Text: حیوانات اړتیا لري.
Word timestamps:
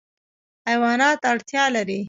حیوانات 0.67 1.19
اړتیا 1.31 1.65
لري. 1.75 1.99